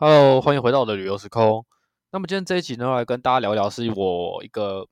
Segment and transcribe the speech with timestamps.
[0.00, 1.66] Hello，欢迎回到我的旅游时空。
[2.12, 4.86] 那么今天这一集呢，来跟大家聊一聊，是我一个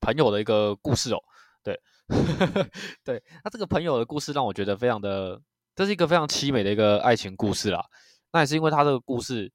[0.00, 1.18] 朋友的一个故事哦。
[1.62, 1.78] 对，
[3.04, 5.38] 对，那这个朋友的故事让我觉得非常的，
[5.76, 7.84] 这是一个非常凄美的一个爱情故事啦。
[8.32, 9.52] 那也是因为他这个故事，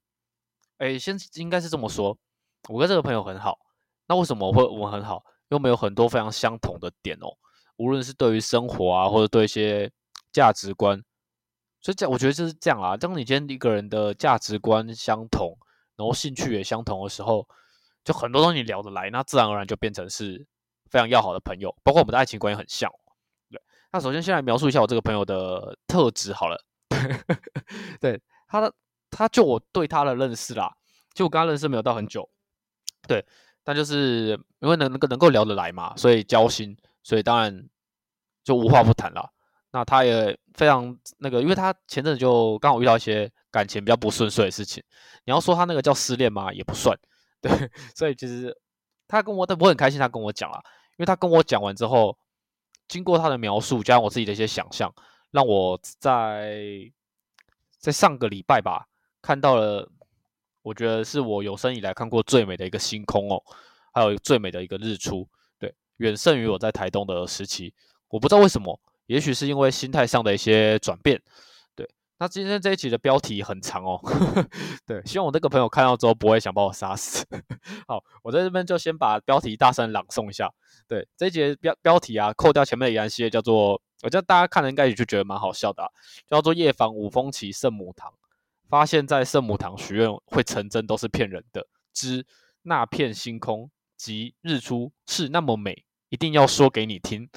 [0.78, 2.16] 哎，先应该是这么说，
[2.70, 3.58] 我跟这个朋友很好。
[4.08, 5.24] 那为什么会我们很好？
[5.50, 7.34] 因为我们有很多非常相同的点哦，
[7.78, 9.92] 无论是对于生活啊，或者对一些
[10.32, 11.04] 价值观。
[11.84, 12.96] 所以这我觉得就是这样啦。
[12.96, 15.56] 当你今天一个人的价值观相同，
[15.98, 17.46] 然后兴趣也相同的时候，
[18.06, 20.48] 就很多东西聊得来，那自然而然就变成是
[20.90, 21.76] 非常要好的朋友。
[21.84, 22.90] 包括我们的爱情观也很像。
[23.52, 26.64] 对，那首先先来描述一下我这个朋友的特质好了。
[28.00, 28.74] 对他的，
[29.12, 30.74] 他就我对他的认识啦，
[31.14, 32.30] 就我跟他认识没有到很久。
[33.06, 33.26] 对，
[33.62, 37.68] 但就是因为能能够能够聊得来嘛，所以交心，所以当然
[38.42, 39.33] 就无话不谈了。
[39.74, 44.84] 那他也非常那个，因为他前阵子就刚好遇到一些感情比较不顺遂的事情。
[45.26, 46.54] 你要说他那个叫失恋吗？
[46.54, 46.96] 也不算，
[47.42, 47.52] 对。
[47.96, 48.56] 所以其实
[49.08, 52.16] 他跟我，我很开心，他跟我讲了，因为他跟我讲完之后，
[52.88, 54.94] 经过他的描述，加上我自己的一些想象，
[55.32, 56.92] 让我在
[57.80, 58.88] 在上个礼拜吧，
[59.24, 59.90] 看到了，
[60.62, 63.42] 我觉得是我有生以来看过最美的一个星空哦，
[63.92, 65.28] 还有最美的一个日出，
[65.58, 67.74] 对，远胜于我在台东的时期。
[68.10, 68.80] 我不知道为什么。
[69.06, 71.22] 也许是因为心态上的一些转变，
[71.76, 71.90] 对。
[72.20, 74.50] 那今天这一集的标题很长哦，呵 呵
[74.86, 77.26] 对，希望我那个朋友看到之后不会想把我杀死。
[77.88, 80.50] 好，我在这边就先把标题大声朗诵一下。
[80.88, 85.90] 对，这一节标标题啊，扣掉前面的言系列，叫做我觉得大家看了应该也就觉得蛮好笑的，啊
[86.30, 88.14] 叫做夜访五峰旗圣母堂，
[88.70, 91.68] 发现在圣母堂许愿会成真都是骗人的。
[91.94, 92.26] 之
[92.62, 95.84] 那片星空及日出是那么美。
[96.14, 97.28] 一定要说给你听，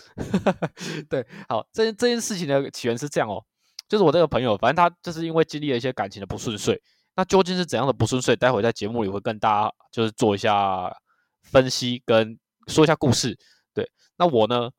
[1.08, 3.42] 对，好，这这件事情的起源是这样哦，
[3.88, 6.78] 就是我这个朋友，反正他就是因为经历了一些感情的不顺遂，
[7.14, 8.36] 那究竟是怎样的不顺遂？
[8.36, 10.94] 待会在节目里会跟大家就是做一下
[11.42, 13.38] 分析，跟说一下故事。
[13.72, 14.70] 对，那我呢，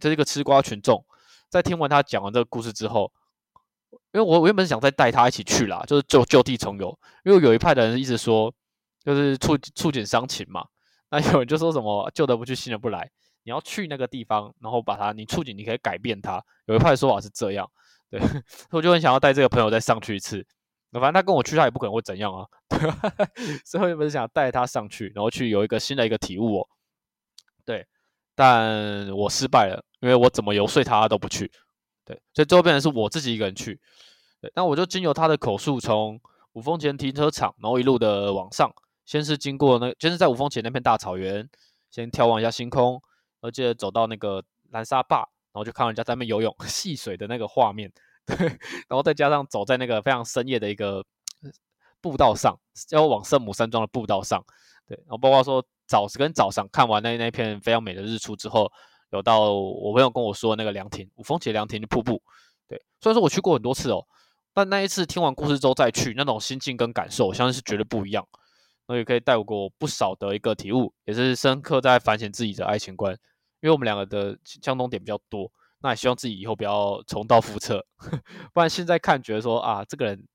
[0.00, 1.04] 这是一个吃瓜群众，
[1.50, 3.12] 在听完他讲完这个故事之后，
[4.14, 8.50] 因为我我原本想再带他一起去啦，就是就就地重游，因为有一派的人一直说，
[9.04, 10.64] 就是触触景伤情嘛，
[11.10, 13.10] 那有人就说什么旧的不去，新的不来。
[13.44, 16.42] 你要去那个地方，然后把它，你触景，你可以改变它。
[16.66, 17.68] 有一派说法是这样，
[18.10, 18.20] 对，
[18.70, 20.46] 我就很想要带这个朋友再上去一次。
[20.90, 23.00] 那反正他跟我去，他也不可能会怎样啊， 对吧
[23.64, 26.68] 所以我本是想带他上去，然后去有一个新的一个体悟哦。
[27.64, 27.86] 对，
[28.34, 31.50] 但我失败了，因为我怎么游说他都不去。
[32.04, 33.80] 对，所以最后变成是我自己一个人去。
[34.40, 36.20] 对，那我就经由他的口述，从
[36.52, 38.70] 五峰前停车场，然后一路的往上，
[39.06, 41.48] 先是经过那，先是在五峰前那片大草原，
[41.90, 43.00] 先眺望一下星空。
[43.42, 45.18] 而且走到那个南沙坝，
[45.52, 47.92] 然后就看到人家在那边游泳 戏水的那个画面，
[48.24, 48.36] 对，
[48.88, 51.04] 然后再加上走在那个非常深夜的一个
[52.00, 52.58] 步道上，
[52.90, 54.42] 要往圣母山庄的步道上，
[54.86, 58.70] 对，然后包括说早跟早上看完那那片非常美的日出之后，
[59.10, 62.22] 有到我朋友跟我说那个凉亭五峰节凉亭的瀑布，
[62.68, 64.06] 对，虽然说我去过很多次哦，
[64.54, 68.26] 但那一次听完故事之后再去，那种心境跟感受，我相信是绝对不一样，
[68.86, 73.18] 那也可以带给我不少的一个体悟，也是深刻在反省自己的爱情观。
[73.62, 75.50] 因为我们两个的相同点比较多，
[75.82, 77.86] 那也希望自己以后不要重蹈覆辙，
[78.52, 80.26] 不然现在看觉得说啊，这个人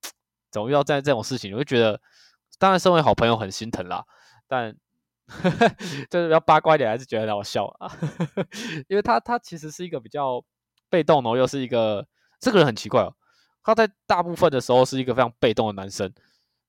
[0.50, 2.00] 怎么遇到这这种事情，我就觉得，
[2.58, 4.06] 当然身为好朋友很心疼啦，
[4.48, 4.74] 但
[6.10, 7.92] 就是比较八卦一点，还是觉得很好笑啊，
[8.88, 10.42] 因为他他其实是一个比较
[10.90, 12.08] 被动的，又是一个
[12.40, 13.14] 这个人很奇怪哦，
[13.62, 16.10] 他在大部分的时候是一个非常被动的男生，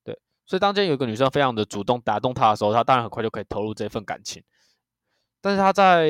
[0.03, 4.43] 对，所以当今有一个女生非常的主动打动他的时候，他当然很快就可以投入这份感情。
[5.41, 6.09] 但是他在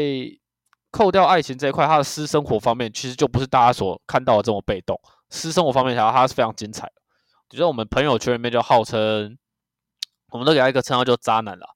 [0.90, 4.98] 扣掉爱情这一块，他的私生活方面其实就不是大家所看到的这么被动。
[5.30, 6.94] 私生活方面，他他是非常精彩的。
[7.48, 9.38] 就是我们朋友圈里面就号称，
[10.32, 11.66] 我们都给他一个称号叫渣男了，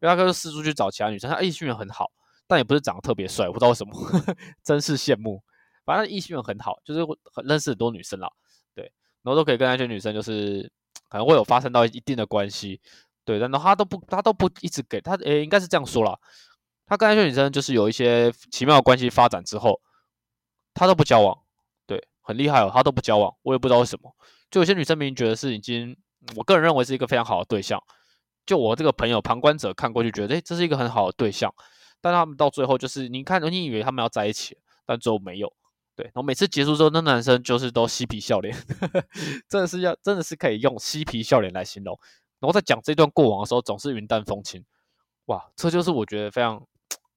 [0.00, 1.30] 因为他就四处去找其他女生。
[1.30, 2.10] 他异性缘很好，
[2.46, 3.92] 但也不是长得特别帅，不知道为什么，
[4.62, 5.42] 真是羡慕。
[5.84, 7.00] 反正异性缘很好，就是
[7.34, 8.28] 很认识很多女生啦，
[8.74, 8.84] 对，
[9.22, 10.70] 然后都可以跟那些女生就是
[11.08, 12.80] 可能会有发生到一定的关系，
[13.24, 16.16] 对，然后他都不他都不一直给他，诶，应该是这样说啦。
[16.90, 19.80] 他跟那些女生就是有一些奇妙的关系发展之后，
[20.74, 21.38] 他都不交往，
[21.86, 24.12] 对，很厉害哦，他都不交往，我也不知道为什么。
[24.50, 25.96] 就有些女生明明觉得是已经，
[26.34, 27.80] 我个人认为是一个非常好的对象，
[28.44, 31.54] 就我这个朋友旁观者看过去觉得，哎，这是一个很好的对象，
[32.00, 35.52] 但他们到最后就是，你看，你以为他们要在一起，但最后没有，
[35.94, 36.06] 对。
[36.06, 38.52] 然后每次结束之后，那男生就是都嬉皮笑脸，
[39.48, 41.96] 真的是要，真的是可以用嬉皮笑脸来形容。
[42.40, 44.64] 然后在讲这段过往的时候，总是云淡风轻，
[45.26, 46.66] 哇，这就是我觉得非常。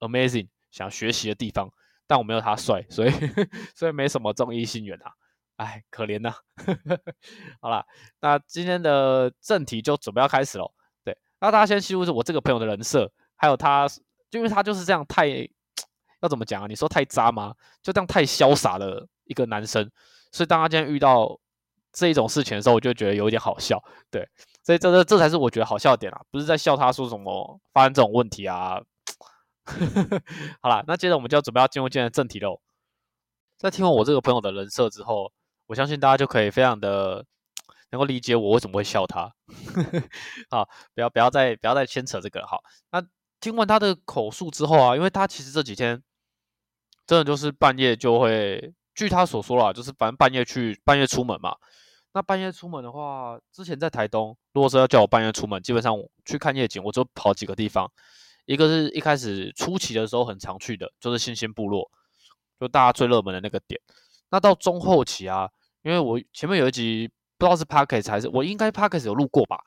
[0.03, 1.69] Amazing，想学习的地方，
[2.05, 3.11] 但我没有他帅，所以
[3.73, 5.11] 所以没什么中异性缘啊。
[5.55, 6.33] 哎，可怜呐。
[7.61, 7.85] 好了，
[8.19, 10.73] 那今天的正题就准备要开始喽。
[11.05, 13.87] 对，那大家先记住是我这个朋友的人设，还有他，
[14.31, 15.27] 因为他就是这样太
[16.21, 16.67] 要怎么讲啊？
[16.67, 17.53] 你说太渣吗？
[17.81, 19.89] 就这样太潇洒的一个男生，
[20.31, 21.39] 所以当他今天遇到
[21.91, 23.81] 这一种事情的时候，我就觉得有一点好笑。
[24.09, 24.27] 对，
[24.63, 28.81] 所以这这这才是我觉得好笑点啊，不是在笑他说什么发生这种问题啊。
[30.61, 32.59] 好了，那接着我们就要准备要进入今天的正题喽。
[33.57, 35.31] 在听完我这个朋友的人设之后，
[35.67, 37.25] 我相信大家就可以非常的
[37.91, 39.33] 能够理解我为什么会笑他。
[40.51, 42.47] 好，不要不要再不要再牵扯这个了。
[42.47, 42.61] 好，
[42.91, 43.01] 那
[43.39, 46.03] 听完他的口述之后啊，因为他其实这几天
[47.07, 51.55] 真的就是半夜就会，据他所说啦，就是反正半夜去半夜出门嘛。
[52.13, 55.95] 那半夜出门的话，之前在台东，如果说要叫我半夜出门，基本上
[56.25, 57.91] 去看夜景，我就跑几个地方。
[58.45, 61.89] 一个是一开始初期的时候很常去的，就是新兴部落，
[62.59, 63.79] 就大家最热门的那个点。
[64.29, 65.49] 那到中后期啊，
[65.83, 69.59] 因为我前面有一集不知道是 p a c k e t 还是我应该 p a c k e t 有录过吧，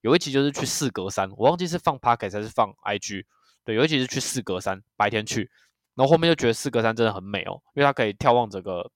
[0.00, 3.24] 有一集就是去四格山，我忘记是放 p a c k e t 还是放 IG。
[3.64, 5.50] 对，有一集是去四格山，白天去，
[5.94, 8.90] 然后后面就觉得四格山真的很美哦，因为它可以眺望整个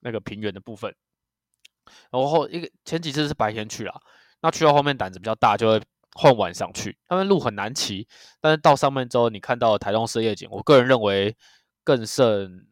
[0.00, 0.94] 那个平原的部分。
[2.10, 4.00] 然后一个前几次是白天去了，
[4.40, 5.82] 那去到后面胆子比较大，就会。
[6.14, 8.06] 换晚上去，他们路很难骑，
[8.40, 11.36] 但是到上面之后，你看到台东市夜景，我个人认为
[11.82, 12.64] 更胜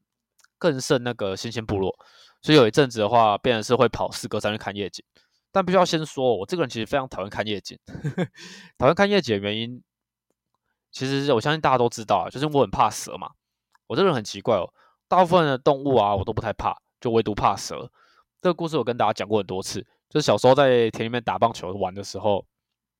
[0.59, 1.93] 更胜那个新鲜部落。
[2.41, 5.05] 所以有一阵子的话，变成是会跑四哥山去看夜景。
[5.50, 7.79] 但必须要先说，我这个人其实非常讨厌看夜景。
[8.79, 9.83] 讨厌看夜景的原因，
[10.91, 13.31] 其实我相信大家都知道啊，就是我很怕蛇嘛。
[13.89, 14.73] 我这个人很奇怪哦，
[15.09, 17.91] 大部分的动物啊，我都不太怕，就唯独怕蛇。
[18.41, 22.47] 这个故事我跟大家讲过很多次，就是小时候在田里面打棒球玩的时候。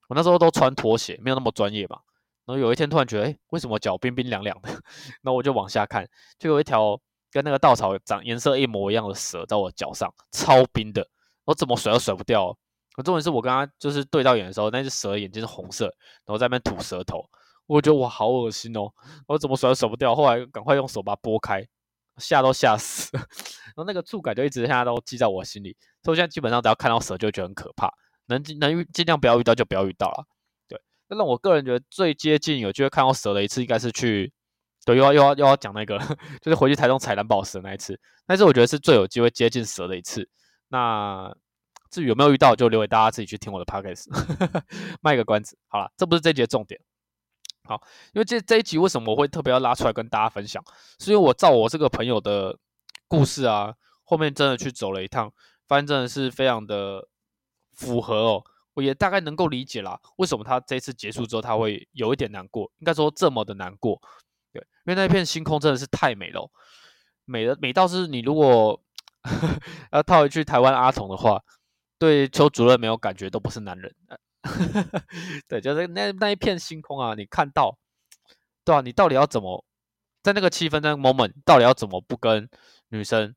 [0.09, 1.99] 我那时候都穿拖鞋，没有那么专业嘛。
[2.45, 4.69] 然后有一天突然觉得，哎，为什么脚冰冰凉凉的？
[5.23, 6.09] 然后我就往下看，
[6.39, 7.01] 就有一条
[7.31, 11.09] 跟那个稻草长颜色一模一样的蛇在我脚上，超冰的，
[11.45, 12.57] 我怎么甩都甩不掉。
[12.95, 15.87] 可重点是我跟他就是对到眼的时候，那只蛇眼睛是红色，
[16.27, 17.25] 然后在那边吐舌头，
[17.67, 18.93] 我觉得哇，好恶心哦！
[19.29, 21.67] 我怎么甩都甩不掉，后来赶快用手把它拨开，
[22.19, 23.23] 吓都吓死了。
[23.75, 27.89] 然后那个触感就一直现在都记在我心里，所以我现在基本上只要看到蛇就觉得很可怕。
[28.27, 30.25] 能能尽量不要遇到就不要遇到了，
[30.69, 30.81] 对。
[31.09, 34.33] 那让我个人觉得最接近有机会看到蛇的一次，应该是去，
[34.85, 35.99] 对，又要又要又要讲那个，
[36.41, 37.99] 就是回去台中采蓝宝石的那一次。
[38.27, 40.29] 那次我觉得是最有机会接近蛇的一次。
[40.69, 41.35] 那
[41.91, 44.07] 至于有没有遇到，就留给大家自己去听我的 podcast，
[45.03, 45.59] 卖个关子。
[45.69, 46.81] 好了，这不是这节重点。
[47.65, 47.81] 好，
[48.15, 50.65] 因为这这一集为什么我会特别要拉出来跟大家分享，
[50.99, 52.57] 是因为我照我这个朋友的
[53.07, 55.31] 故事啊，后面真的去走了一趟，
[55.69, 57.09] 发现真的是非常的。
[57.73, 60.01] 符合哦，我也大概能够理解啦。
[60.17, 62.71] 为什么他这次结束之后他会有一点难过？
[62.79, 64.01] 应该说这么的难过，
[64.53, 66.51] 对，因为那一片星空真的是太美了，
[67.25, 68.83] 美的美到是你如果
[69.93, 71.43] 要套一句台湾阿童的话，
[71.99, 73.95] 对邱主任没有感觉都不是男人。
[75.47, 77.79] 对，就是那那一片星空啊，你看到，
[78.65, 79.65] 对啊，你到底要怎么
[80.23, 82.49] 在那个气氛那个 moment，到底要怎么不跟
[82.89, 83.33] 女生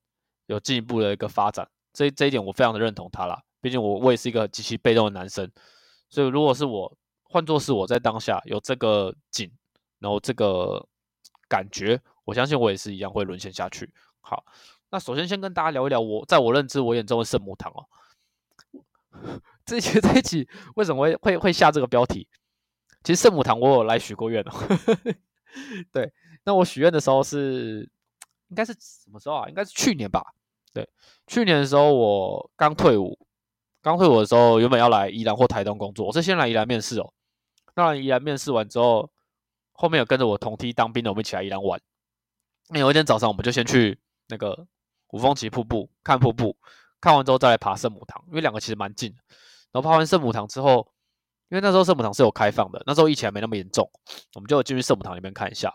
[0.47, 1.69] 有进一步的一个发展？
[1.93, 3.43] 这这一点我非常的认同他啦。
[3.65, 5.51] 毕竟我我也是一个极其被动的男生，
[6.07, 9.51] 所以如果是我换作是我在当下有这个景，
[9.97, 10.87] 然后这个
[11.49, 13.91] 感觉，我相信我也是一样会沦陷下去。
[14.21, 14.45] 好，
[14.91, 17.89] 那首先先跟大家聊一聊我在我认知我眼中的圣母堂哦。
[19.65, 22.27] 这 期这一期为什么会会会下这个标题？
[23.03, 24.51] 其实圣母堂我有来许过愿哦。
[25.91, 27.89] 对，那我许愿的时候是
[28.49, 29.49] 应该是什么时候啊？
[29.49, 30.35] 应该是去年吧。
[30.71, 30.87] 对，
[31.25, 33.17] 去年的时候我刚退伍。
[33.85, 37.13] 刚退伍的时候，原本要来宜兰或台东工作，我是先来宜兰面试哦。
[37.75, 39.11] 那，宜兰面试完之后，
[39.73, 41.79] 后面有跟着我同梯当兵的，我们一起来宜兰玩。
[42.69, 44.65] 那有一天早上，我们就先去那个
[45.11, 46.57] 五峰旗瀑布看瀑布，
[46.99, 49.13] 看完之后再来爬圣母堂，因为两个其实蛮近。
[49.71, 50.91] 然后爬完圣母堂之后，
[51.49, 53.87] 因为那时候圣母堂是有开放的，那时候疫情还没那么严重，
[54.33, 55.71] 我们就进去圣母堂里面看一下。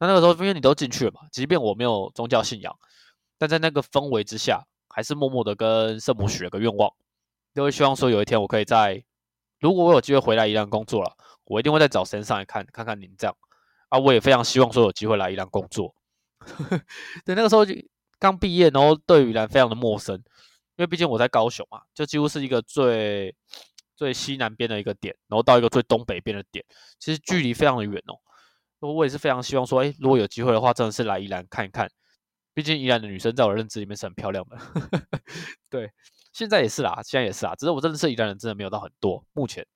[0.00, 2.76] 那那个时候，因为你都进去了嘛，即便我没有宗教信仰，
[3.38, 6.92] 但在那个氛围之下，还是默默的跟圣母许了个愿望。
[7.54, 9.02] 都会希望说有一天我可以在，
[9.60, 13.36] 如果我有机会回来宜兰工作了，我一定会再找神上来看看看您这样
[13.88, 15.94] 啊，我也非常希望说有机会来宜兰工作。
[17.24, 17.74] 对，那个时候就
[18.18, 20.22] 刚毕业，然后对宜兰非常的陌生，因
[20.78, 23.34] 为毕竟我在高雄嘛，就几乎是一个最
[23.94, 26.64] 最西南边的一个点，然后到一个最东北边的点，
[26.98, 28.18] 其实距离非常的远哦。
[28.80, 31.88] 我也是非常希望说，哎，如果有机会的话，真的是来宜兰看一看，
[32.54, 34.58] 毕竟宜兰的女生在我认知里面是很漂亮的。
[35.70, 35.92] 对。
[36.32, 39.24] 现在也是啦，现在也是啊，只是我认识宜兰人真的没有到很多。
[39.32, 39.66] 目前，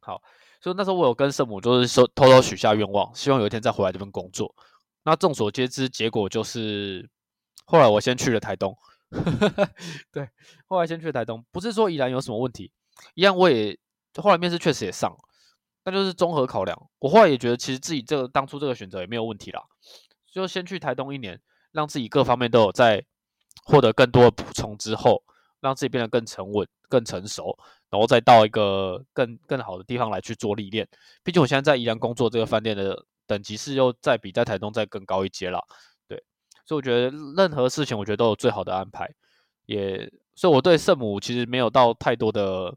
[0.00, 0.22] 好，
[0.60, 4.54] 所以那时候我有跟圣母就是说偷偷许下愿望，希望有一天再回来这边工作。
[5.04, 7.08] 那众所皆知，结果就是
[7.64, 8.76] 后来我先去了台东，
[10.12, 10.28] 对，
[10.66, 12.70] 后来先去了台东，不是说宜兰有什么问题，
[13.14, 13.78] 一样我也
[14.16, 15.16] 后来面试确实也上，
[15.84, 16.90] 那就是综合考量。
[16.98, 19.62] 我后来也觉得其实自己这个当初这个选择也没有问题啦，
[20.30, 21.40] 就先去台东一年，
[21.72, 23.06] 让自己各方面都有在
[23.70, 25.22] 获得更多的补充之后，
[25.60, 27.56] 让自己变得更沉稳、更成熟，
[27.88, 30.88] 然后再到一个更更好的地方来去做历练。
[31.22, 35.64] 毕竟我现在在宜兰工作，这个饭店的等级是又再比在台东再更高一阶了。
[36.08, 36.22] 对
[36.66, 39.08] 所以我觉得任何事情，我觉得都有最好的安排。
[39.66, 42.74] 也，所以我对圣母其实没有到太多的，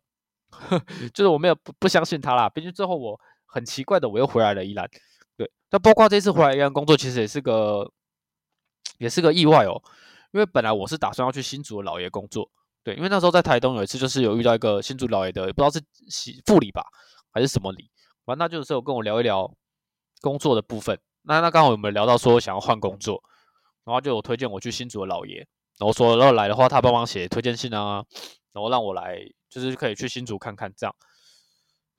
[1.11, 2.47] 就是我没有不不相信他啦。
[2.47, 4.87] 毕竟最后我很奇怪的，我又回来了宜兰。
[5.35, 7.91] 对，那包括这次回来宜兰工作，其实也是个
[8.99, 9.81] 也是个意外哦。
[10.33, 12.49] 因为本来我是打算要去新竹的老爷工作，
[12.83, 16.83] 对，因为那时候在台东有一次就是有遇到一个新竹老爷的，不知道是喜副理吧
[17.31, 17.89] 还是什么理，
[18.25, 19.49] 完那就是有跟我聊一聊
[20.21, 20.99] 工作的部分。
[21.21, 23.23] 那那刚好我们聊到说想要换工作？
[23.85, 25.37] 然后就有推荐我去新竹的老爷，
[25.77, 28.03] 然后说然后来的话，他帮忙写推荐信啊，
[28.53, 30.95] 然后让我来，就是可以去新竹看看这样。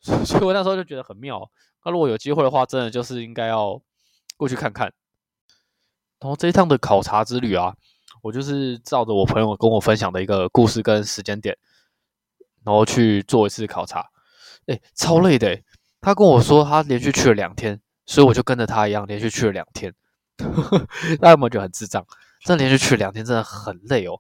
[0.25, 1.50] 所以我那时候就觉得很妙。
[1.85, 3.81] 那如果有机会的话，真的就是应该要
[4.37, 4.93] 过去看看。
[6.21, 7.76] 然后这一趟的考察之旅啊，
[8.25, 11.59] 我就是照着我朋友跟我分享的一个故事跟时间点，
[12.64, 14.09] 然后去做一次考察。
[14.64, 15.61] 哎，超累的。
[16.00, 19.95] 他跟我说他连续去了两天，所以我就跟着他一样连续去了两天。
[21.21, 22.02] 大家有没有觉得很智障？
[22.40, 24.19] 这连续去两天真的很累哦。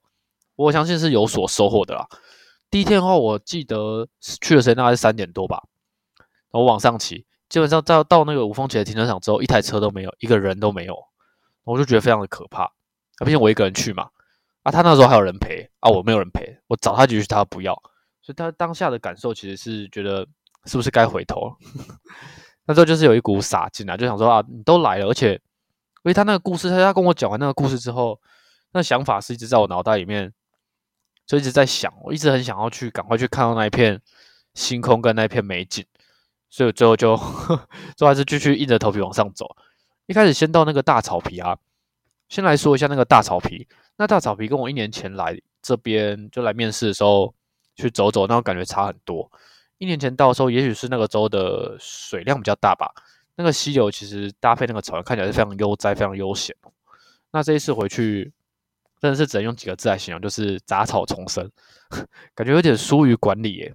[0.54, 2.06] 我相信是有所收获的啦。
[2.70, 5.62] 第一天的话，我记得去的时间大概是三点多吧。
[6.18, 10.94] 然后往上骑，基本上到到那个五峰节的停车场之后，一台车都没有，一个人都没有。
[11.62, 12.70] 我就觉得非常的可怕。
[13.18, 14.08] 啊，毕竟我一个人去嘛。
[14.62, 16.58] 啊，他那时候还有人陪啊，我没有人陪。
[16.68, 17.74] 我找他几句，他不要。
[18.22, 20.26] 所以他当下的感受其实是觉得
[20.64, 21.56] 是不是该回头了？
[22.66, 25.40] 那时候就是有一股傻劲啊，就想说啊，你都来了，而且。
[26.04, 28.20] 因为他那个故事，他他跟我讲完那个故事之后，
[28.72, 30.30] 那想法是一直在我脑袋里面，
[31.26, 33.98] 就一直在想，我一直很想要去赶快去看到那一片
[34.52, 35.82] 星空跟那一片美景，
[36.50, 37.16] 所以我最后就
[37.96, 39.56] 最后还是继续硬着头皮往上走。
[40.04, 41.56] 一开始先到那个大草皮啊，
[42.34, 43.64] 先来说一下那个大草皮。
[43.96, 47.32] 那大草皮跟我一年前来这边就来面试的时候
[47.76, 49.30] 去走走，那种感觉差很多。
[49.78, 52.92] 一年前到的时候，也许是那个州的水量比较大吧。
[53.36, 56.56] 那个溪流其实搭配那个草原看起来是非常悠哉、非常悠闲
[57.30, 58.32] 那这一次回去，
[59.00, 61.48] 真的是只能用几个字来形容，就是杂草丛生，
[62.34, 63.72] 感觉有点疏于管理耶。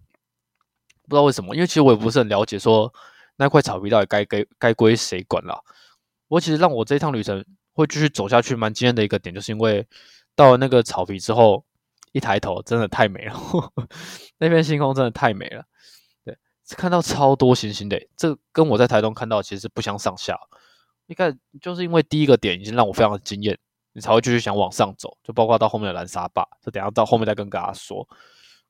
[1.07, 2.93] 不知道为什么，因为其实我也不是很了解，说
[3.37, 5.63] 那块草皮到底该该该归谁管了。
[6.27, 7.43] 我其实让我这一趟旅程
[7.79, 9.87] 会继续走下去蛮惊艳的一个点，就是因为
[10.35, 11.63] 到了那个草皮之后，
[12.11, 13.33] 一抬头真的太美了，
[14.37, 15.63] 那片星空真的太美了。
[16.25, 16.37] 对
[16.75, 20.37] 看到超多星星的，这跟我在台东看到其实不相上下。
[21.07, 23.57] 你看，就是因为第一个点已经让我非常的惊艳，
[23.93, 25.17] 你才会继续想往上走。
[25.23, 28.07] 就包括到后面的蓝沙坝，这等下到后面再跟大家说。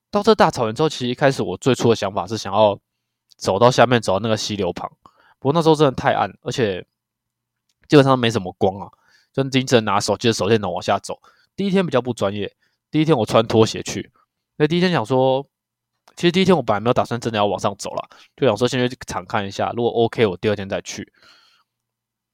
[0.10, 2.80] 到这大草原之后，其实一开始我最初的想法是想要
[3.38, 4.90] 走到下面，走到那个溪流旁。
[5.40, 6.86] 不过那时候真的太暗，而且
[7.90, 8.88] 基本上没什么光啊，
[9.34, 11.20] 就只能拿手机的手电筒往下走。
[11.58, 12.56] 第一天比较不专业，
[12.90, 14.10] 第一天我穿拖鞋去，
[14.56, 15.46] 那第一天想说。
[16.16, 21.14] 其实第一天我本来没有打算真的要往上走了，就想说先去场看一下，如果 OK，我第二天再去。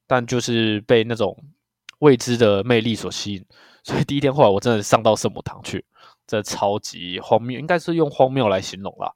[0.08, 1.38] 但就是被那种
[2.00, 3.46] 未知的魅力所吸引，
[3.84, 5.86] 所以第一天后来我真的上到圣母堂去，
[6.26, 9.14] 这超级荒谬，应该是用荒谬来形容啦。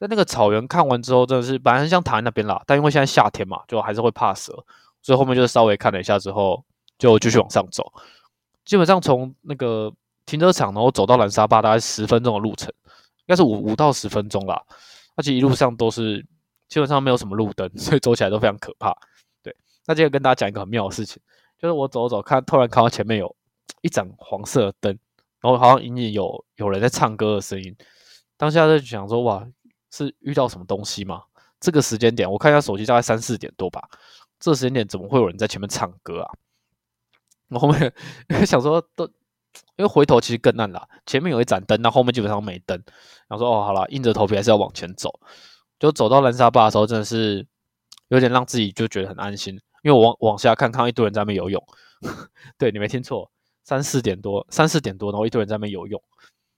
[0.00, 4.64] 在那个草原看完之后，真的是本来很想躺在那边啦，但因为现在夏天嘛，就还是会怕蛇，
[5.02, 6.64] 所以后面就是稍微看了一下之后，
[6.98, 7.92] 就继续往上走。
[8.64, 9.92] 基本上从那个
[10.24, 12.72] 停车场，然后走到蓝沙坝，大概十分钟的路程。
[13.24, 14.60] 应该是五五到十分钟啦，
[15.14, 16.26] 而且一路上都是
[16.68, 18.92] 基本上没有什么路灯， 所以走起来都非常可怕。
[19.42, 19.54] 对，
[19.86, 21.22] 那接着跟大家讲一个很妙的事情，
[21.56, 23.34] 就是我走走看，突然看到前面有
[23.80, 24.98] 一盏黄色的灯，
[25.40, 27.74] 然后好像隐隐有有人在唱歌的声音。
[28.36, 29.46] 当下就想说，哇，
[29.92, 31.22] 是遇到什么东西吗？
[31.60, 33.88] 这个时间点，我看一下手机，大概三四点多吧。
[34.42, 36.30] 这个时间点怎么会有人在前面唱歌啊？
[37.48, 37.94] 我 后面
[38.44, 39.08] 想说都。
[39.76, 42.74] 因为回头其实更暗了，前面有一盏灯，那后面基本上没灯。
[43.28, 45.12] 然后说哦，好了，硬着头皮还是要往前走。
[45.78, 47.46] 就走到蓝沙坝的时候，真的是
[48.08, 51.62] 有点让自己就觉得很安心，因为我往往下看，看到一堆人在那边游泳。
[52.56, 53.30] 对你没听错，
[53.62, 56.02] 三四点多，三四点多，然后一堆人在那边游泳，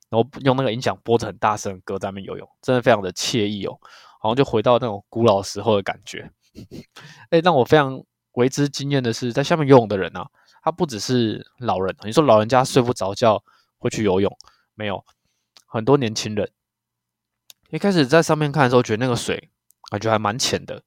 [0.08, 3.76] 然后用那个音响播着很大声的歌在那边游泳，真的非常的惬意哦，
[4.20, 6.30] 好像就回到那种古老时候的感觉。
[7.30, 10.26] 哎，让我非常为之惊艳的是，在下面游泳的人啊。
[10.62, 13.44] 他不只是老人，你说老人家睡不着觉
[13.76, 14.34] 会去游泳，
[14.74, 15.04] 没有
[15.66, 16.50] 很多年轻人。
[17.68, 19.50] 一开始在上面看的时候，觉得那个水
[19.90, 20.82] 感觉还蛮浅的，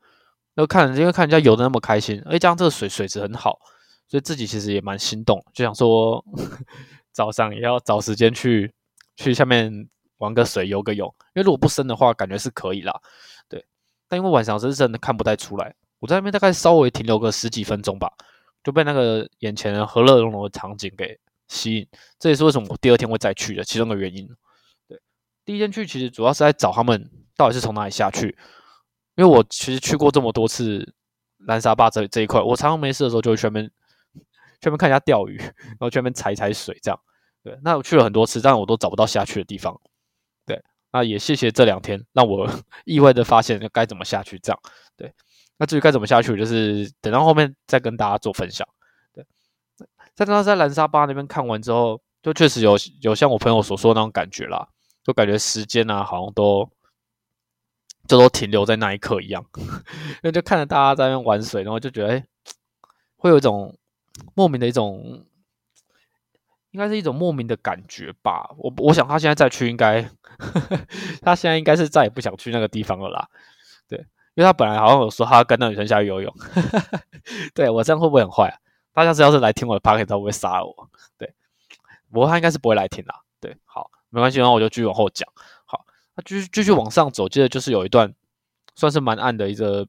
[0.56, 3.60] 那看因为看人家游的那么开心，而且加上这个水水质很好，
[4.08, 6.26] 所以自己其实也蛮心动，就想说
[7.14, 8.74] 早上也要找时间去
[9.16, 13.00] 去下面玩个水、游个泳，因为如果不深的话，感觉是可以啦。
[14.08, 18.12] 但因为晚上是真的看不太出来，我在那边大概稍微停留个十几分钟吧，
[18.64, 21.88] 就被那个眼前的和乐融融的场景给吸引。
[22.20, 24.28] 这也是为什么我第二天会再去的其中的原因。
[24.88, 25.00] 对，
[25.46, 28.38] 第一天去其实主要是在找他们到底是从哪里下去，
[29.16, 30.94] 因为我其实去过这么多次
[31.46, 33.72] 南沙坝这这一块，我常常没事的时候就会去那边。
[34.60, 37.00] 去那边看一下钓鱼，然后去那边踩踩水，这样。
[37.44, 39.80] 对，那我去了很多次，但我都找不到下去的地方。
[40.92, 42.50] 那也谢谢这两天让我
[42.86, 44.60] 意外的发现该怎么下去，这样。
[44.96, 45.14] 对，
[45.58, 48.68] 那至于该怎么下去，就是等到后面再跟大家做分享。
[49.14, 49.26] 对，
[50.16, 54.68] 在刚刚在蓝沙巴那边看完之后，就确实有有像我朋友所说的那种感觉啦，
[55.04, 56.70] 就感觉时间啊好像都
[58.08, 62.26] 就都停留在那一刻一样， 因为就看着大家在那边玩水，然后就觉得哎，
[63.18, 63.78] 会有一种。
[64.34, 65.24] 莫名的一种，
[66.78, 68.48] 应该是一种莫名的感觉吧。
[68.56, 70.08] 我我想他现在再去，应该
[71.24, 73.28] 他现在应该是再也不想去那个地方了啦。
[73.88, 73.98] 对，
[74.36, 76.32] 因为他本来好像有说他要跟那女生下去游泳。
[77.56, 78.56] 对我这样会不会很坏啊？
[78.94, 80.90] 大家只要是来听我的 p o c a s t 他不会杀了我？
[81.18, 81.34] 对，
[82.12, 83.22] 不过他应该是不会来听啦。
[83.40, 85.28] 对，好，没关系，那我就继续往后讲。
[85.66, 85.84] 好，
[86.16, 88.14] 他继续继续往上走，接着就是有一段
[88.76, 89.88] 算是蛮暗的一个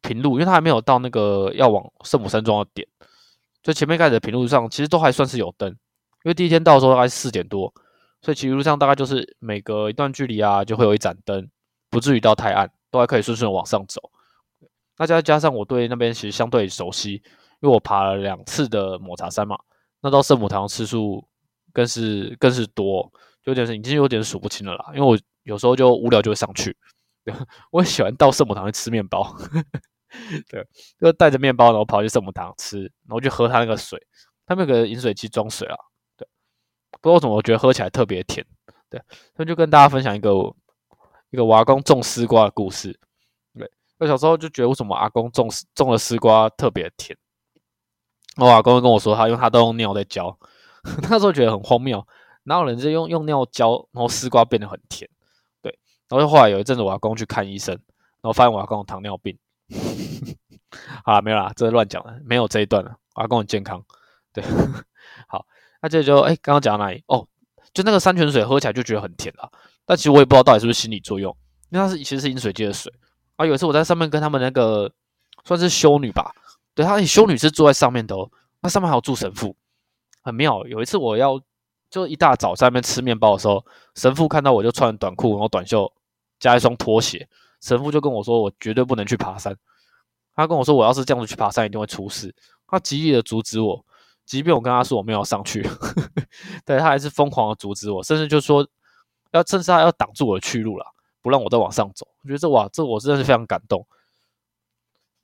[0.00, 2.88] 平路，因为他还没有到那个要往圣母山庄的点。
[3.62, 5.76] 就前面开始的平路上，其实都还算是有灯，
[6.24, 7.72] 因为第一天到的时候大概四点多，
[8.20, 11.48] 所以其实路上大概就是每隔一段距离啊，就会有一盏灯，
[11.90, 14.10] 不至于到太暗，都还可以顺顺往上走。
[14.98, 17.14] 那再加上我对那边其实相对熟悉，
[17.60, 19.58] 因为我爬了两次的抹茶山嘛，
[20.00, 21.26] 那到圣母堂次数
[21.72, 23.12] 更是更是多，
[23.44, 24.92] 有点已经有点数不清了啦。
[24.94, 26.76] 因为我有时候就无聊就会上去，
[27.72, 29.34] 我喜欢到圣母堂去吃面包。
[30.48, 30.64] 对，
[31.00, 33.98] 就带着面包，然后跑去圣母堂吃，然后去喝他那个水，
[34.44, 35.76] 他那个饮水机装水啊。
[37.02, 38.46] 不知道怎么，我觉得喝起来特别甜。
[38.88, 39.02] 对，
[39.36, 40.30] 那就跟大家分享一个
[41.30, 42.98] 一个我阿公种丝瓜的故事。
[43.58, 47.14] 对，我小时候就觉得为什么阿公种种了丝瓜特别甜。
[48.36, 50.38] 我阿公跟我说，他用他都用尿在浇，
[51.10, 52.06] 那时候觉得很荒谬，
[52.44, 55.10] 哪有人是用用尿浇，然后丝瓜变得很甜？
[55.60, 59.36] 对，然后后来有一阵子我阿公去看医生，然后发现我阿公有糖尿病。
[61.04, 62.96] 好了，没有啦，这是乱讲的，没有这一段了。
[63.14, 63.84] 阿公很健康，
[64.32, 64.42] 对，
[65.28, 65.44] 好，
[65.82, 67.04] 那这就哎，刚刚讲到哪里？
[67.08, 67.26] 哦，
[67.74, 69.50] 就那个山泉水喝起来就觉得很甜啊，
[69.84, 71.36] 但其实我也不知道到底是不是心理作用，
[71.70, 72.92] 因为它是其实是饮水机的水
[73.36, 73.44] 啊。
[73.44, 74.90] 有一次我在上面跟他们那个
[75.44, 76.32] 算是修女吧，
[76.74, 79.54] 对，他修女是坐在上面的哦，那上面还有住神父，
[80.22, 80.64] 很妙。
[80.66, 81.40] 有一次我要
[81.90, 83.64] 就一大早在那边吃面包的时候，
[83.96, 85.92] 神父看到我就穿短裤然后短袖
[86.38, 87.28] 加一双拖鞋。
[87.60, 89.56] 神父就跟我说：“我绝对不能去爬山。”
[90.34, 92.34] 他跟我说：“我要是这样子去爬山，一定会出事。”
[92.66, 93.84] 他极力的阻止我，
[94.24, 95.62] 即便我跟他说我没有上去，
[96.64, 98.66] 对他还是疯狂的阻止我，甚至就说
[99.32, 100.86] 要甚至他要挡住我的去路了，
[101.20, 102.06] 不让我再往上走。
[102.22, 103.86] 我觉得这哇，这我真的是非常感动，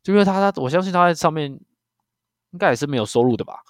[0.03, 1.51] 就因为他他我相信他在上面
[2.51, 3.63] 应该也是没有收入的吧，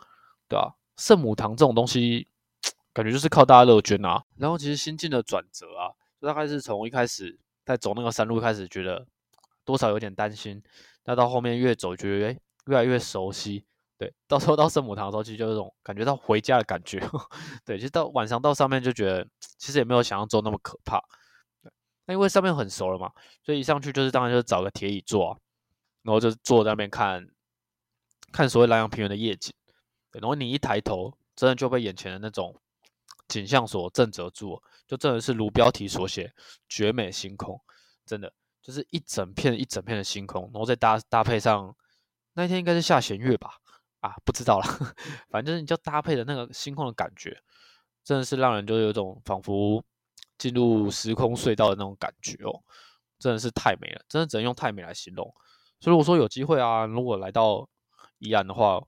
[0.48, 0.74] 对吧？
[0.96, 2.28] 圣母堂这种东西，
[2.92, 4.24] 感觉就是靠大家乐捐啊。
[4.36, 7.38] 然后其实心境的转折啊，大概是从一开始。
[7.68, 9.06] 在走那个山路，开始觉得
[9.62, 10.62] 多少有点担心。
[11.04, 13.66] 那到后面越走，觉得诶越来越熟悉。
[13.98, 17.00] 对，到时候到圣母堂的时候，其实就有种感觉到回家的感觉。
[17.66, 19.26] 对，其实到晚上到上面就觉得，
[19.58, 21.02] 其实也没有想象中那么可怕。
[22.06, 25.36] 那因为上面很熟了嘛，所以一上去就是当然就是找个铁椅坐，
[26.02, 27.28] 然后就坐在那边看，
[28.32, 29.52] 看所谓南阳平原的夜景。
[30.12, 32.58] 然后你一抬头，真的就被眼前的那种
[33.26, 34.62] 景象所震慑住。
[34.86, 36.32] 就真的是如标题所写，
[36.66, 37.60] 绝美星空，
[38.06, 38.32] 真的
[38.62, 41.76] 就是一整片一整片的星空，然后再搭搭配上
[42.32, 43.57] 那天应该是下弦月吧，
[44.00, 44.64] 啊，不知道了，
[45.30, 47.40] 反正就是你就搭配的那个星空的感觉，
[48.04, 49.82] 真的是让人就有种仿佛
[50.36, 52.62] 进入时空隧道的那种感觉哦，
[53.18, 55.34] 真的是太美了，真的只能用太美来形容。
[55.80, 57.68] 所以我说有机会啊，如果来到
[58.18, 58.80] 宜兰的话，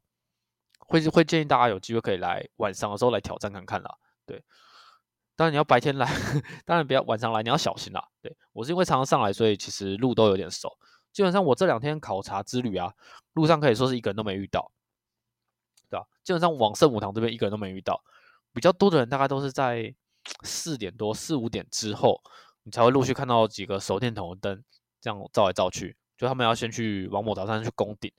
[0.79, 3.95] 会会建议大家有机会可以来晚上的时候来挑战看看啦，
[4.27, 4.43] 对。
[5.37, 6.07] 当然你要白天来，
[6.67, 8.09] 当然不要晚上来，你要小心啦。
[8.21, 10.71] 对我是因为常常上来，所以其实路都有点熟。
[11.13, 12.93] 基本上我这两天考察之旅啊，
[13.33, 14.71] 路上可以说是一个人都没遇到，
[15.91, 16.07] 对吧？
[16.23, 18.03] 基本上往圣母堂这边一个人都没遇到，
[18.55, 19.95] 比较多的人大概都是在
[20.45, 22.23] 四点多、四五点之后，
[22.63, 24.65] 你才会陆续看到几个手电筒的灯
[25.01, 25.97] 这样照来照去。
[26.17, 28.13] 就他们要先去往抹茶山去攻顶，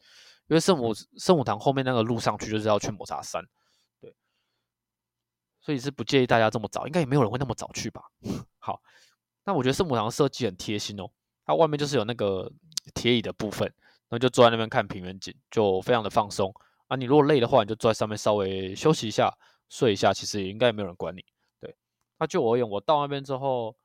[0.48, 3.46] 因为圣母圣母堂后面那个路上去就是要去抹茶山。
[4.00, 4.16] 对
[5.62, 8.02] 所以是不建议大家这么早，应该也没有人会那么早去吧。
[8.58, 8.82] 好，
[9.44, 11.08] 那我觉得圣母堂设计很贴心哦，
[11.46, 12.52] 它外面就是有那个
[12.96, 16.52] 铁椅的部分，然后就坐在那边看平原景，就非常的放松
[16.92, 16.96] 啊。
[16.98, 19.34] 你如果累的话，你就坐在上面稍微休息一下，
[19.70, 21.24] 睡一下，其实也应该没有人管你。
[21.60, 21.74] 对，
[22.20, 23.76] 那就我而言，我到那边之后，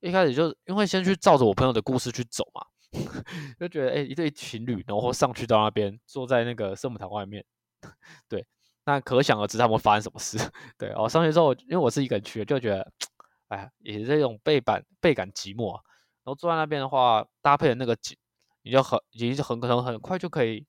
[0.00, 2.66] 一开始就因为先去照着我朋友的故事去走嘛，
[3.58, 7.44] 就觉得哎，一对情侣，然后上去到那边，坐在那个圣母堂外面，
[8.28, 8.46] 对，
[8.84, 10.38] 那可想而知他们会发生什么事。
[10.76, 12.92] 对，然后上去之后，因为我是一个人去，就觉得，
[13.48, 15.72] 哎，也是这种倍感倍感寂寞。
[15.72, 18.16] 然后坐在那边的话，搭配的那个景，
[18.62, 20.66] 你就很，已经是很可能很快就可以。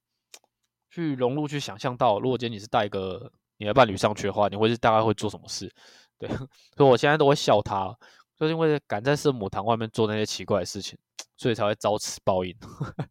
[0.97, 5.71] 去融入，去想象到，如果今天你是带一个你的伴侣上去的话，你会是大概会做什么事？
[6.17, 6.27] 对，
[6.75, 7.95] 所以我现在都会笑他，
[8.35, 10.97] 就是因为敢在圣母堂外面做那些奇怪的事情，
[11.35, 12.51] 所以才会遭此报应。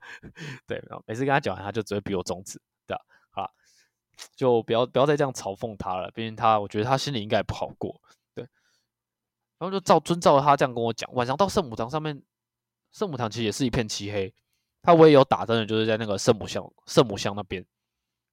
[0.67, 3.05] 对，然后每次跟他讲完，他就只会比我中指，对吧？
[3.31, 3.51] 好，
[4.35, 8.01] 就不要不要再这样嘲讽他了，毕竟他，我觉得他心里应该也不好过。
[8.35, 8.43] 对，
[9.61, 12.21] 然后就照遵照他这样跟我讲，晚上到圣母堂上面，
[12.91, 14.35] 圣母堂其实也是一片漆黑。
[14.83, 17.65] 他唯一有打灯的，就是在那个圣母像圣母像那边。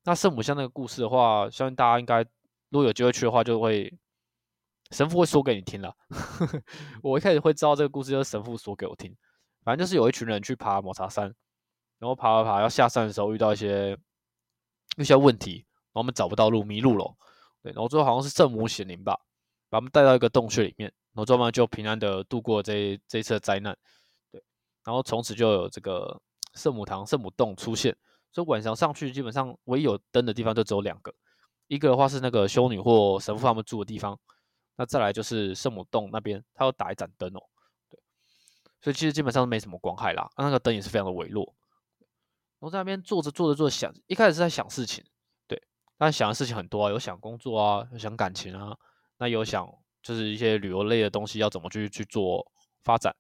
[0.06, 2.22] 那圣母像那个故事的话，相信大家应该
[2.70, 3.94] 如果有机会去的话，就会
[4.92, 5.96] 神父会说给你听了。
[7.02, 9.16] 我一开始会知道这个故事，就是神父说给我听。
[9.64, 11.34] 反正就是有一群人去爬抹茶山，
[12.00, 13.98] 然后爬爬爬，要下山的时候遇到一些
[14.98, 17.16] 一些问题，然后我们找不到路，迷路了。
[17.62, 19.18] 对，然后最后好像是圣母显灵吧，
[19.70, 23.78] 把他们带到一个洞穴里面，然后最后就平安的度过这这次灾难。
[24.32, 24.44] 对，
[24.84, 26.22] 然后从此就有这个。
[26.56, 27.98] 圣母堂、圣母洞出现，
[28.34, 31.14] 所以晚上上去基本上唯一有灯的地方就只有两个，
[31.68, 34.20] 一个的话是那个修女或神父他们住的地方，
[34.76, 37.40] 那再来就是圣母洞那边，它要打一盏灯哦，
[37.90, 38.00] 对，
[38.82, 41.54] 所以其实基本上没什么光害啦，那个灯也是非常的微弱。
[42.58, 45.04] 我在那边坐着坐着坐着想，一开始是在想事情，
[45.48, 45.62] 对，
[45.98, 48.76] 但想的事情很多啊，有想工作啊，有想感情啊，
[49.18, 52.52] 那有想就是一些旅游类的东西要怎么去去做
[52.84, 53.16] 发展，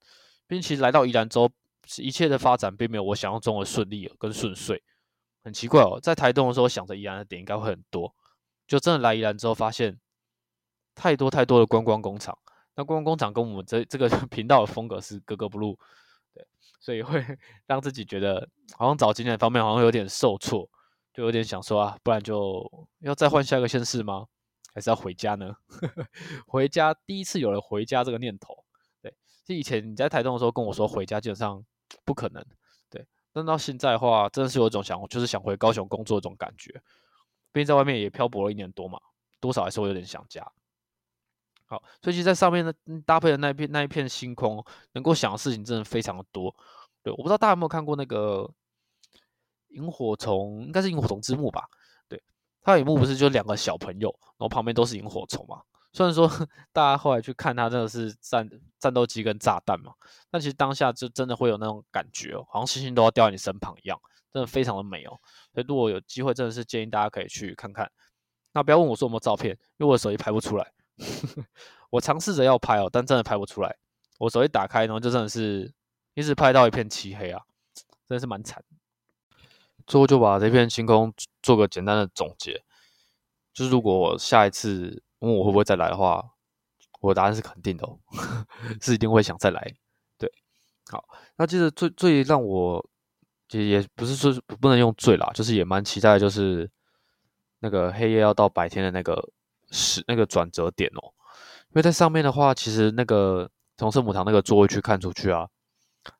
[0.47, 1.51] 并且来到宜兰州。
[1.97, 4.81] 一切的发展并没有我想象中的顺利跟顺遂，
[5.43, 5.99] 很奇怪哦。
[6.01, 8.13] 在台东的时候想着宜兰的点应该会很多，
[8.67, 9.99] 就真的来宜兰之后发现
[10.95, 12.37] 太多太多的观光工厂。
[12.75, 15.77] 那观光工厂跟我们这这个 频道的风格是格格不入，
[16.33, 16.47] 对，
[16.79, 17.23] 所以会
[17.67, 20.67] 让自己觉得好像找景点方面好像有点受挫，
[21.13, 24.25] 就有点想说啊，不然就要再换下一个县市吗？
[24.73, 25.55] 还是要回家呢？
[26.47, 28.63] 回家第一次有了回家这个念头，
[29.01, 29.13] 对，
[29.45, 31.63] 就以前你在台东的时候跟我说回家，基本上。
[32.05, 32.43] 不可能，
[33.33, 36.71] 但到现在的话，真的是有一种想，就是想回高雄工作这种感觉。
[37.51, 38.99] 毕竟在外面也漂泊了一年多嘛，
[39.39, 40.49] 多少还是会有点想家。
[41.65, 42.73] 好，所以其实在上面呢，
[43.05, 46.55] 搭配的那一片那一片星空，能够想的事情真的非常的多。
[47.01, 48.49] 对，我不知道大家有没有看过那个
[49.69, 51.67] 萤火虫，应该是萤火虫之墓吧？
[52.07, 52.21] 对，
[52.61, 55.61] 它有一幕不是就两个小朋友，然后旁边都是萤火虫嘛。
[55.93, 56.27] 虽然说
[56.73, 59.93] 大家后来去看它，真的是战战斗机跟炸弹嘛，
[60.31, 63.99] 但其实当下就真的会有那种感觉哦，好像星星都要掉在你身旁一样，
[64.33, 65.19] 真的非常的美哦。
[65.53, 67.91] 所以如果有机会，真的是建议大家可以去看看。
[68.53, 70.73] 那不要问我说有没有照片，因为我手机拍不出来。
[71.91, 73.77] 我尝试着要拍哦，但真的拍不出来。
[74.17, 75.71] 我手机打开，然后就真的是
[76.15, 77.43] 一直拍到一片漆黑啊，
[78.09, 78.63] 真的是蛮惨。
[79.85, 82.63] 最后就把这片星空做个简单的总结，
[83.53, 85.03] 就是如果我下一次。
[85.23, 86.21] 问我会不会再来的话，
[86.99, 87.87] 我的答案是肯定的，
[88.81, 89.73] 是一定会想再来。
[90.17, 90.29] 对，
[90.91, 91.03] 好，
[91.37, 92.85] 那其实最最让我
[93.47, 96.69] 其实也不是说不能用最啦，就是也蛮期待，就是
[97.59, 99.29] 那个黑夜要到白天的那个
[99.71, 101.13] 时那个转折点哦。
[101.69, 105.47] 因为在上面的话，其实那个从圣母堂那个座位去看出去啊，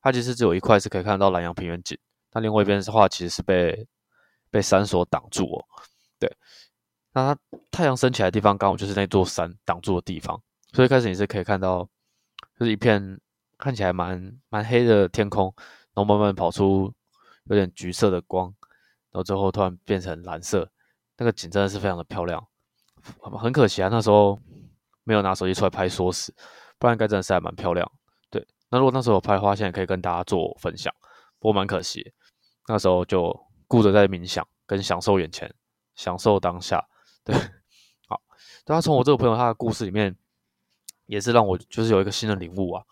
[0.02, 1.98] 它其实只有一块是可以看到南洋平原景，
[2.32, 3.86] 那另外一边的话其实是被
[4.50, 5.66] 被山所挡住哦。
[6.18, 6.38] 对。
[7.14, 7.40] 那它
[7.72, 11.88] 太阳升起来的地方刚好就是那座山挡住的地方，所以开始你是可以看到，
[12.60, 13.20] 就是一片
[13.58, 15.54] 看起来蛮蛮黑的天空，
[15.94, 16.92] 然后慢慢跑出
[17.46, 18.46] 有点橘色的光，
[19.12, 20.70] 然后最后突然变成蓝色，
[21.18, 22.44] 那个景真的是非常的漂亮。
[23.22, 24.40] 很可惜啊，那时候
[25.04, 26.34] 没有拿手机出来拍缩时，
[26.80, 27.90] 不然该真的是还蛮漂亮。
[28.30, 30.92] 对，那如果那时候有拍的话，现在可以跟大家做分享，
[31.38, 32.12] 不过蛮可惜，
[32.68, 35.54] 那时候就顾着在冥想跟享受眼前，
[35.96, 36.84] 享受当下。
[37.24, 37.36] 对，
[38.08, 38.22] 好，
[38.66, 40.16] 但他从我这个朋友他的故事里面，
[41.06, 42.84] 也是让我就是有一个新的领悟啊，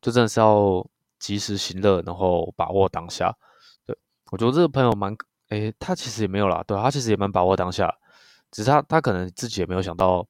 [0.00, 0.86] 就真的是要
[1.18, 3.36] 及时行乐，然后把握当下。
[3.84, 3.96] 对
[4.30, 5.14] 我觉得这个朋友蛮，
[5.48, 7.94] 诶，他其实也没有啦，对他其实也蛮把握当下，
[8.50, 10.26] 只是他他可能自己也没有想到，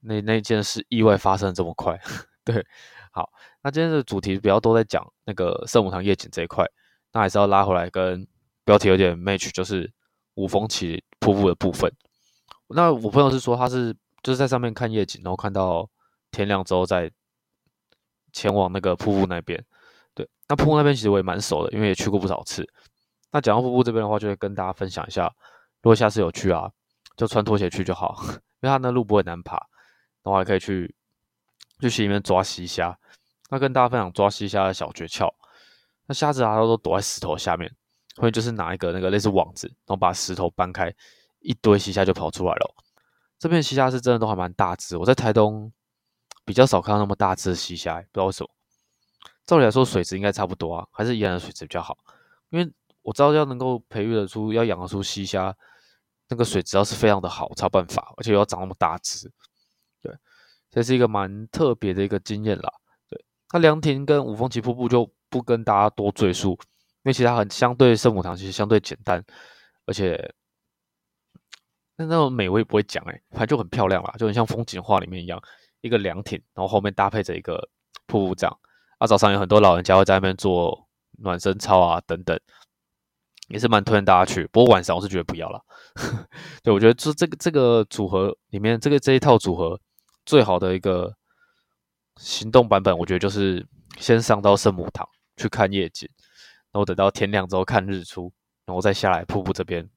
[0.00, 1.98] 那那件事意外发生这么快。
[2.44, 2.66] 对，
[3.12, 3.30] 好，
[3.62, 6.64] 那今天的主题比较多在讲那个圣母堂夜景这一块，
[7.12, 8.26] 那还是要拉回来跟
[8.64, 9.92] 标题有点 match，就是
[10.34, 11.92] 五峰起瀑布的部分。
[12.68, 15.88] 那我朋友是说，他是就是在上面看夜景，然后看到
[16.30, 17.10] 天亮之后再
[18.32, 19.64] 前往那个瀑布那边。
[20.14, 22.68] 对，那瀑布那边其实我也蛮熟的，因为也去过不少次。
[23.30, 25.24] 那讲到瀑布这边的话，就会跟大家分享一下，
[25.82, 26.70] 如果下次有去啊，
[27.16, 28.16] 就穿拖鞋去就好，
[28.60, 29.56] 因为它那路不会难爬，
[30.22, 30.94] 然后还可以去
[31.80, 32.98] 去溪里面抓溪虾。
[33.50, 35.32] 那跟大家分享抓溪虾的小诀窍。
[36.06, 37.70] 那虾子啊，都躲在石头下面，
[38.16, 40.94] 或者就是拿一个那个类似网子，然后把石头搬开，
[41.40, 42.74] 一堆西虾就跑出来了。
[43.38, 45.72] 这片西虾是真的都还蛮大只，我在台东
[46.44, 48.50] 比较少看到那么大只的西虾，不知道为什么。
[49.46, 51.96] 照理来说，水质应该差不多啊，还是宜兰的水质比较好，
[52.50, 52.68] 因为
[53.02, 55.54] 我知道要能够培育得出，要养得出西虾，
[56.28, 59.30] 那个水质要是非常的好才有办法，而且要长那么大只。
[60.02, 60.12] 对，
[60.70, 62.72] 这是一个蛮特别的一个经验啦。
[63.08, 69.24] 对，那凉亭跟五峰旗瀑布就不跟大家多赘述，因为其他很相对圣母堂，其实相对简单，
[69.86, 70.34] 而且。
[71.98, 75.42] 那那种美我也不会讲哎，反正就很漂亮啦，就很像风景画里面一样，
[75.80, 77.68] 一个凉亭，然后后面搭配着一个
[78.06, 78.58] 瀑布这样。
[78.98, 82.38] 啊，早上有很多老人家会在那边做暖身操啊等等，
[83.48, 84.46] 也是蛮推荐大家去。
[84.52, 85.60] 不过晚上我是觉得不要了。
[86.62, 89.80] 对，我觉得这这个这个组合里面，这个这一套组合
[90.24, 91.12] 最好的一个
[92.16, 93.66] 行动版本，我觉得就是
[93.98, 95.04] 先上到圣母堂
[95.36, 96.08] 去看夜景，
[96.70, 98.32] 然后等到天亮之后看日出，
[98.66, 99.88] 然后再下来瀑布这边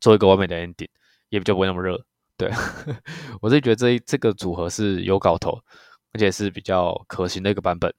[0.00, 0.88] 做一个完美的 ending。
[1.32, 1.98] 也比较不会那么热，
[2.36, 2.50] 对
[3.40, 5.58] 我自己觉得这这个组合是有搞头，
[6.12, 7.90] 而且是比较可行的一个版本。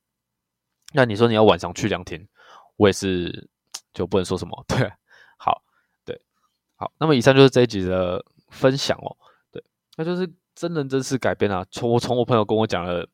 [0.94, 2.28] 那你说你要晚上去凉亭，
[2.76, 3.50] 我也是
[3.92, 4.88] 就不能说什么， 对，
[5.38, 5.64] 好，
[6.06, 6.22] 对，
[6.76, 9.18] 好，那么以上就是这一集的分享哦，
[9.52, 9.64] 对，
[9.98, 13.10] 那就是真人真事改编啊，从我从我朋友跟我讲的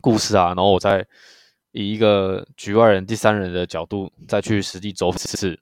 [0.00, 1.06] 故事啊，然后我再
[1.70, 5.60] 以一个局外人、第三人的角度再去实地走一次，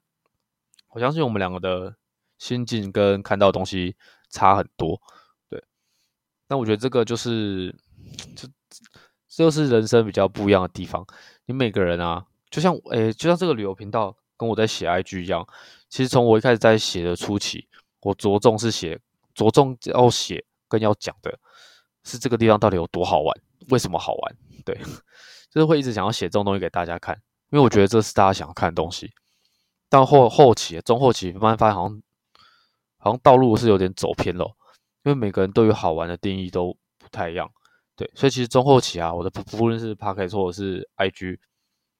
[0.89, 1.95] 我相信我们两个的。
[2.37, 3.95] 心境跟看到的东西
[4.29, 5.01] 差很多，
[5.49, 5.63] 对。
[6.47, 7.75] 那我觉得这个就是，
[8.35, 8.47] 这
[9.27, 11.05] 这就是人生比较不一样的地方。
[11.45, 15.45] 你每个人啊，就像诶，就像这个旅游频道跟我在写 IG 一样，
[15.89, 17.67] 其实从我一开始在写的初期，
[18.01, 18.99] 我着重是写，
[19.33, 21.39] 着重要写跟要讲的
[22.03, 23.35] 是这个地方到底有多好玩，
[23.69, 24.35] 为什么好玩？
[24.63, 24.75] 对，
[25.49, 27.15] 就是会一直想要写这种东西给大家看，
[27.49, 29.11] 因为我觉得这是大家想要看的东西。
[29.89, 32.01] 到后后期、中后期，慢慢发现好像。
[32.97, 34.45] 好像道路是有点走偏了，
[35.03, 37.49] 因为每个人对于好玩的定义都不太一样，
[37.95, 41.37] 对，所以其实中后期啊，我的不论是 p a r k 或者是 IG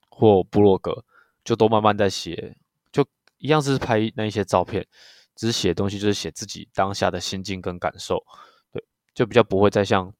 [0.09, 1.05] 或部落格，
[1.43, 2.57] 就都慢慢在写，
[2.91, 3.05] 就
[3.37, 4.85] 一样是拍那一些照片，
[5.35, 8.21] 只是写东西就是写自己当下的心境跟感受，
[8.71, 8.83] 对，
[9.13, 10.11] 就比较不会再像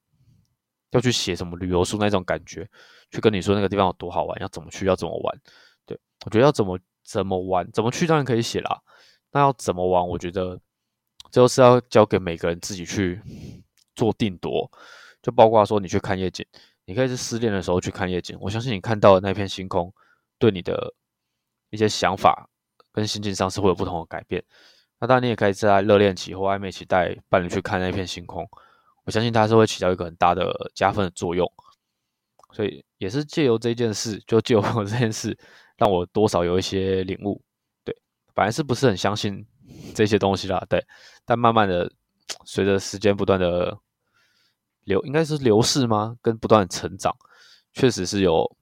[0.92, 2.70] 要去写什么旅游书那种感觉，
[3.12, 5.42] 去跟你说那个地方有多好玩，要怎么去，要怎么玩，
[5.86, 8.82] 对我觉得要怎么怎么玩，怎么去当然可以写啦，
[9.32, 10.60] 那要怎么玩，我觉得。
[11.32, 13.22] 这都是要交给每个人自己去
[13.96, 14.70] 做定夺，
[15.22, 16.46] 就包括说你去看夜景，
[16.86, 19.94] 你可以是失恋的时候去看夜景，我相信你看到的那片星空，
[20.38, 20.94] 对你的
[21.70, 22.50] 一些想法
[22.92, 24.44] 跟心境上是会有不同的改变。
[25.00, 28.48] 那当然，你也可以在热恋期或暧昧期带伴侣去看那片星空，
[29.04, 31.52] 我相信它是会起到一个很大的加分的作用。
[32.54, 35.38] 所以也是借由这件事，就借由 这件事，
[35.76, 37.40] 让我多少有一些领悟。
[37.84, 37.96] 对，
[38.34, 39.46] 本来是不是很相信？
[39.94, 40.86] 这些东西啦，对，
[41.26, 41.92] 但慢慢的
[42.46, 43.78] 随着时间不断的
[44.84, 46.18] 流，应该是流逝吗？
[46.22, 47.16] 跟不断的成长，
[47.74, 48.56] 确实是有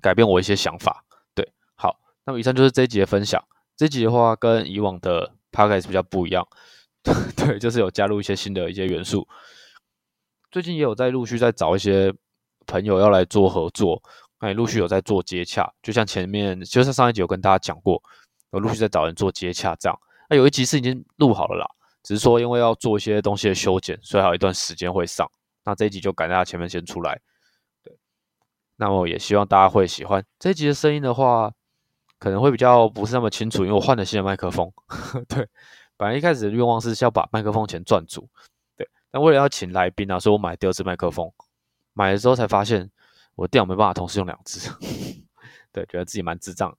[0.00, 1.04] 改变我一些想法。
[1.34, 3.42] 对，好，那么以上就是这一集的分享。
[3.76, 6.46] 这集的话跟以往的 p o d c a s 比较不一样，
[7.36, 9.26] 对，就是有加入一些新的一些元素。
[10.50, 12.12] 最近也有在陆续在找一些
[12.66, 14.02] 朋友要来做合作，
[14.40, 15.72] 那也陆续有在做接洽。
[15.82, 18.00] 就像前面就是上一集有跟大家讲过，
[18.52, 19.98] 有陆续在找人做接洽，这样。
[20.34, 21.66] 有一集是已经录好了啦，
[22.02, 25.30] 只是说因为要做一些东西的修剪，所以还有一段时间会上。
[25.64, 27.20] 那这一集就赶在前面先出来。
[27.84, 27.96] 对，
[28.76, 31.52] 那么也希望大家会喜欢这一集的声音的话，
[32.18, 34.72] 可能会比较不是那么清楚，因为我换了新的麦克风。
[35.28, 35.48] 对，
[35.96, 38.28] 本来一开始的愿望是要把麦克风钱赚足。
[38.76, 41.30] 对，但为了要请来宾啊，所以我买第二支麦克风。
[41.92, 42.90] 买了之后才发现，
[43.34, 44.70] 我电脑没办法同时用两支。
[45.70, 46.76] 对，觉得自己蛮智障。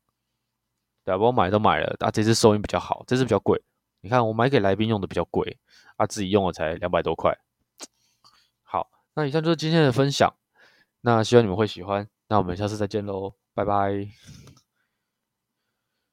[1.05, 3.61] 对啊，我买都买了，啊，这次收音比较好，这次比较贵。
[4.01, 5.57] 你看，我买给来宾用的比较贵，
[5.95, 7.37] 啊，自己用了才两百多块。
[8.61, 10.33] 好，那以上就是今天的分享，
[11.01, 14.42] 那希望你们会喜欢，那我们下次再见喽，拜拜。